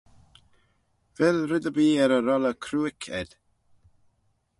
Vel 1.19 1.37
red 1.51 1.65
erbee 1.69 1.95
er 2.03 2.11
y 2.17 2.19
rolley 2.21 2.55
cruick 2.63 3.01
ayd? 3.19 3.31